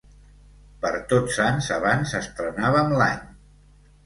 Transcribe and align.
Per 0.85 0.91
Tots 1.11 1.37
Sants 1.39 1.67
abans 1.75 2.15
estrenàvem 2.21 2.91
l'any. 3.03 3.23